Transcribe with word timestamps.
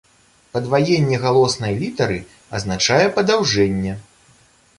Падваенне 0.53 1.19
галоснай 1.25 1.73
літары 1.83 2.17
азначае 2.61 3.05
падаўжэнне. 3.19 3.93